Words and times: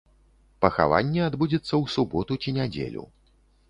Пахаванне 0.65 1.21
адбудзецца 1.27 1.67
ў 1.81 1.85
суботу 1.99 2.43
ці 2.43 2.59
нядзелю. 2.61 3.03